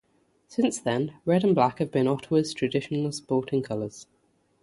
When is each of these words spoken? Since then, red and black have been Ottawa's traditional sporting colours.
Since 0.47 0.79
then, 0.79 1.17
red 1.25 1.43
and 1.43 1.53
black 1.53 1.77
have 1.77 1.91
been 1.91 2.07
Ottawa's 2.07 2.55
traditional 2.55 3.11
sporting 3.11 3.61
colours. 3.61 4.07